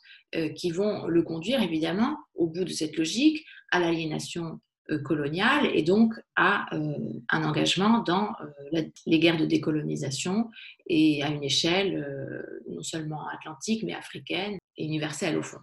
[0.54, 4.60] qui vont le conduire évidemment au bout de cette logique à l'aliénation
[4.90, 6.94] euh, coloniale et donc à euh,
[7.28, 8.32] un engagement dans
[8.72, 10.50] euh, les guerres de décolonisation
[10.86, 15.58] et à une échelle non seulement atlantique mais africaine et universelle au fond.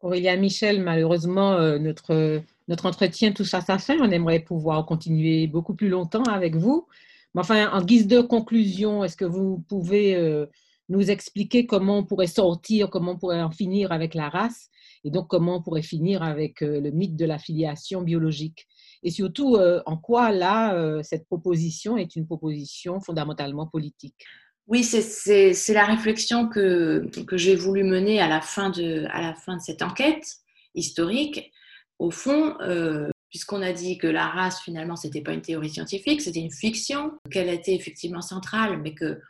[0.00, 3.98] Aurélia Michel, malheureusement, notre, notre entretien touche à sa fin.
[4.00, 6.86] On aimerait pouvoir continuer beaucoup plus longtemps avec vous.
[7.34, 10.16] Mais enfin, en guise de conclusion, est-ce que vous pouvez
[10.90, 14.68] nous expliquer comment on pourrait sortir, comment on pourrait en finir avec la race
[15.04, 18.66] et donc comment on pourrait finir avec euh, le mythe de la filiation biologique.
[19.02, 24.26] Et surtout, euh, en quoi là, euh, cette proposition est une proposition fondamentalement politique?
[24.66, 29.56] Oui, c'est la réflexion que, j'ai voulu mener à la, fin de, à la fin
[29.56, 30.24] de cette enquête
[30.76, 31.50] historique.
[31.98, 32.56] Au fond,
[33.30, 36.52] puisqu'on a dit que la race, finalement, ce n'était pas une théorie scientifique, c'était une
[36.52, 39.20] fiction, qu'elle était effectivement centrale, mais que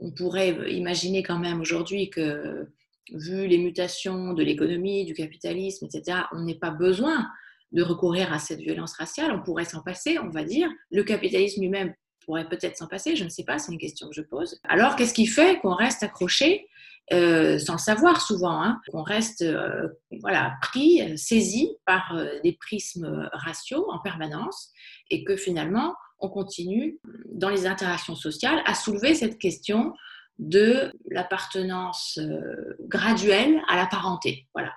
[0.00, 2.68] on pourrait imaginer quand même aujourd'hui que
[3.12, 7.28] vu les mutations de l'économie, du capitalisme, etc., on n'est pas besoin
[7.72, 9.32] de recourir à cette violence raciale.
[9.32, 10.68] On pourrait s'en passer, on va dire.
[10.90, 14.14] Le capitalisme lui-même pourrait peut-être s'en passer, je ne sais pas, c'est une question que
[14.14, 14.58] je pose.
[14.64, 16.66] Alors, qu'est-ce qui fait qu'on reste accroché
[17.12, 19.88] euh, sans le savoir souvent, hein, qu'on reste euh,
[20.22, 24.70] voilà, pris, saisi par euh, des prismes raciaux en permanence
[25.10, 26.98] et que finalement on continue
[27.32, 29.92] dans les interactions sociales à soulever cette question
[30.38, 34.48] de l'appartenance euh, graduelle à la parenté.
[34.54, 34.72] Voilà.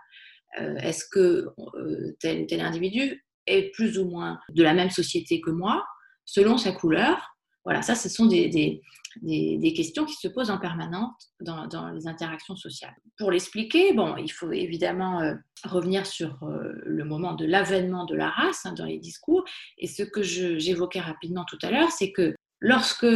[0.60, 5.42] Euh, est-ce que euh, tel tel individu est plus ou moins de la même société
[5.42, 5.86] que moi,
[6.26, 7.36] selon sa couleur?
[7.66, 8.82] Voilà, ça, ce sont des,
[9.22, 12.96] des, questions qui se posent en permanence dans, les interactions sociales.
[13.18, 18.66] Pour l'expliquer, bon, il faut évidemment revenir sur le moment de l'avènement de la race
[18.66, 19.44] hein, dans les discours.
[19.78, 23.08] Et ce que j'évoquais rapidement tout à l'heure, c'est que lorsque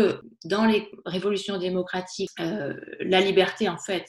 [0.45, 4.05] dans les révolutions démocratiques, euh, la liberté en fait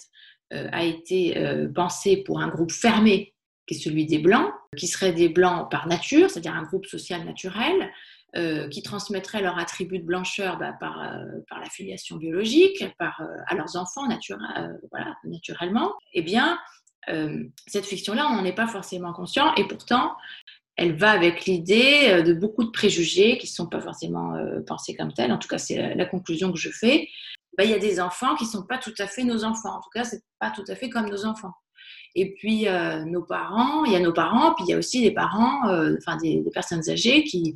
[0.53, 3.35] euh, a été euh, pensée pour un groupe fermé,
[3.67, 7.25] qui est celui des blancs, qui serait des blancs par nature, c'est-à-dire un groupe social
[7.25, 7.91] naturel,
[8.71, 11.07] qui transmettrait leurs attributs de blancheur bah, par,
[11.51, 14.09] par la filiation biologique, par, à leurs enfants
[15.25, 16.59] naturellement, eh bien,
[17.67, 20.13] cette fiction-là, on n'en est pas forcément conscient, et pourtant,
[20.77, 24.61] elle va avec l'idée euh, de beaucoup de préjugés qui ne sont pas forcément euh,
[24.67, 25.33] pensés comme tels.
[25.33, 27.09] En tout cas, c'est la, conclusion que je fais.
[27.59, 29.77] Ben, il y a des enfants qui ne sont pas tout à fait nos enfants.
[29.77, 31.53] En tout cas, ce n'est pas tout à fait comme nos enfants.
[32.15, 35.03] Et puis, euh, nos parents, il y a nos parents, puis il y a aussi
[35.03, 35.63] des parents,
[35.99, 37.55] enfin des, personnes âgées qui,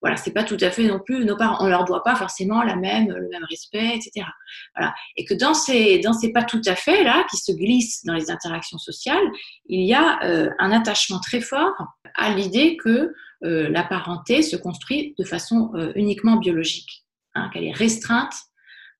[0.00, 1.64] voilà, c'est pas tout à fait non plus nos parents.
[1.64, 4.26] On leur doit pas forcément la même, le même respect, etc.
[4.76, 4.94] Voilà.
[5.16, 8.14] Et que dans ces, dans ces pas tout à fait là, qui se glissent dans
[8.14, 9.24] les interactions sociales,
[9.66, 11.74] il y a euh, un attachement très fort
[12.14, 13.12] à l'idée que
[13.44, 18.34] euh, la parenté se construit de façon euh, uniquement biologique, hein, qu'elle est restreinte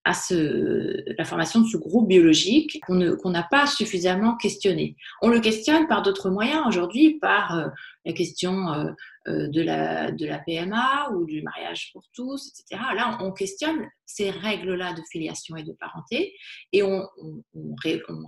[0.05, 4.97] à ce, la formation de ce groupe biologique qu'on n'a pas suffisamment questionné.
[5.21, 7.71] On le questionne par d'autres moyens aujourd'hui, par
[8.09, 8.91] la question euh,
[9.29, 12.83] euh, de, la, PMA ou du mariage pour tous, etc.
[12.97, 16.35] Là, on questionne ces règles-là de filiation et de parenté
[16.73, 17.07] et on,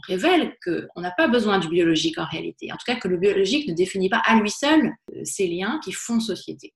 [0.07, 2.71] révèle qu'on n'a pas besoin du biologique en réalité.
[2.71, 4.93] En tout cas, que le biologique ne définit pas à lui seul
[5.25, 6.75] ces liens qui font société.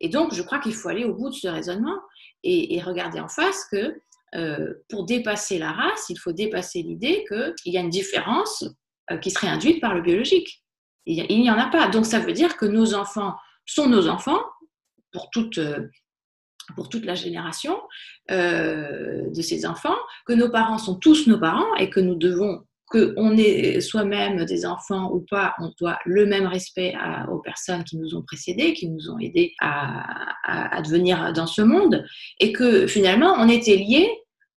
[0.00, 1.98] Et donc, je crois qu'il faut aller au bout de ce raisonnement
[2.42, 3.98] et, regarder en face que
[4.34, 8.64] euh, pour dépasser la race, il faut dépasser l'idée qu'il y a une différence
[9.10, 10.63] euh, qui serait induite par le biologique.
[11.06, 11.88] Il n'y en a pas.
[11.88, 13.34] Donc ça veut dire que nos enfants
[13.66, 14.40] sont nos enfants
[15.12, 15.88] pour toute, euh,
[16.74, 17.78] pour toute la génération
[18.30, 23.36] de ces enfants, que nos parents sont tous nos parents et que nous devons qu'on
[23.36, 26.94] ait soi-même des enfants ou pas, on doit le même respect
[27.30, 31.62] aux personnes qui nous ont précédés, qui nous ont aidés à, à, devenir dans ce
[31.62, 32.04] monde,
[32.40, 34.10] et que finalement, on était liés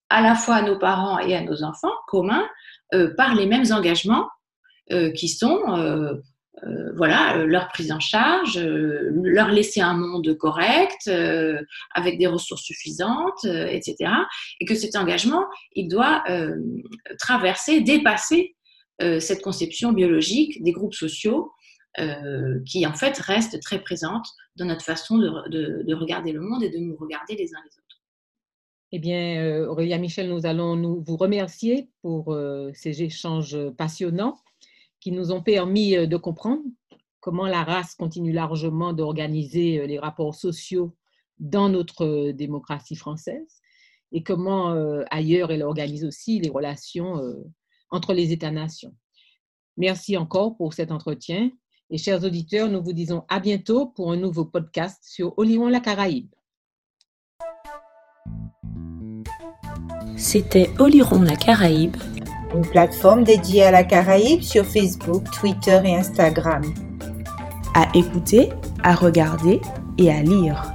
[0.08, 2.46] à la fois à nos parents et à nos enfants communs
[2.94, 4.28] euh, par les mêmes engagements
[4.92, 5.60] euh, qui sont
[6.62, 11.10] euh, voilà, leur prise en charge, leur laisser un monde correct,
[11.94, 14.10] avec des ressources suffisantes, etc.
[14.60, 15.44] Et que cet engagement,
[15.74, 16.22] il doit
[17.18, 18.54] traverser, dépasser
[19.00, 21.52] cette conception biologique des groupes sociaux
[22.66, 24.26] qui, en fait, reste très présente
[24.56, 27.78] dans notre façon de, de regarder le monde et de nous regarder les uns les
[27.78, 27.84] autres.
[28.96, 34.36] Eh bien, euh, Aurélia Michel, nous allons nous, vous remercier pour euh, ces échanges passionnants
[35.04, 36.62] qui nous ont permis euh, de comprendre
[37.20, 40.96] comment la race continue largement d'organiser les rapports sociaux
[41.38, 43.60] dans notre démocratie française
[44.12, 44.74] et comment
[45.10, 47.18] ailleurs elle organise aussi les relations
[47.90, 48.94] entre les États-nations.
[49.78, 51.50] Merci encore pour cet entretien
[51.90, 55.80] et chers auditeurs, nous vous disons à bientôt pour un nouveau podcast sur Oliron la
[55.80, 56.28] Caraïbe.
[60.16, 61.96] C'était Oliron la Caraïbe,
[62.54, 66.62] une plateforme dédiée à la Caraïbe sur Facebook, Twitter et Instagram.
[67.74, 68.50] À écouter,
[68.82, 69.60] à regarder
[69.98, 70.73] et à lire.